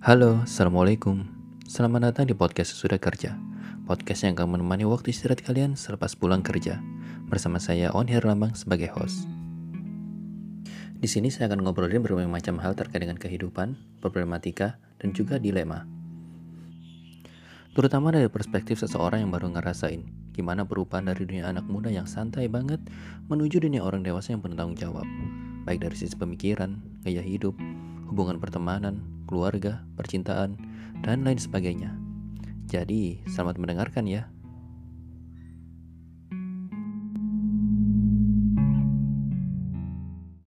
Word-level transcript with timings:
Halo, 0.00 0.48
Assalamualaikum. 0.48 1.28
Selamat 1.68 2.08
datang 2.08 2.24
di 2.24 2.32
podcast 2.32 2.72
Sesudah 2.72 2.96
Kerja. 2.96 3.36
Podcast 3.84 4.24
yang 4.24 4.32
akan 4.32 4.56
menemani 4.56 4.88
waktu 4.88 5.12
istirahat 5.12 5.44
kalian 5.44 5.76
selepas 5.76 6.16
pulang 6.16 6.40
kerja. 6.40 6.80
Bersama 7.28 7.60
saya 7.60 7.92
On 7.92 8.08
Herlambang 8.08 8.56
sebagai 8.56 8.88
host. 8.96 9.28
Di 10.96 11.04
sini 11.04 11.28
saya 11.28 11.52
akan 11.52 11.68
ngobrolin 11.68 12.00
berbagai 12.00 12.32
macam 12.32 12.56
hal 12.64 12.72
terkait 12.80 13.04
dengan 13.04 13.20
kehidupan, 13.20 13.76
problematika, 14.00 14.80
dan 15.04 15.12
juga 15.12 15.36
dilema. 15.36 15.84
Terutama 17.76 18.08
dari 18.08 18.32
perspektif 18.32 18.80
seseorang 18.80 19.20
yang 19.20 19.30
baru 19.36 19.52
ngerasain 19.52 20.32
Gimana 20.32 20.64
perubahan 20.64 21.12
dari 21.12 21.28
dunia 21.28 21.52
anak 21.52 21.68
muda 21.68 21.92
yang 21.92 22.08
santai 22.08 22.48
banget 22.48 22.80
Menuju 23.28 23.60
dunia 23.60 23.84
orang 23.84 24.00
dewasa 24.00 24.32
yang 24.32 24.40
penuh 24.40 24.56
tanggung 24.56 24.80
jawab. 24.80 25.04
Baik 25.68 25.84
dari 25.84 25.92
sisi 26.00 26.16
pemikiran, 26.16 26.80
gaya 27.04 27.20
hidup, 27.20 27.52
hubungan 28.08 28.40
pertemanan, 28.42 29.19
keluarga, 29.30 29.86
percintaan, 29.94 30.58
dan 31.06 31.22
lain 31.22 31.38
sebagainya. 31.38 31.94
Jadi, 32.66 33.22
selamat 33.30 33.62
mendengarkan 33.62 34.10
ya. 34.10 34.26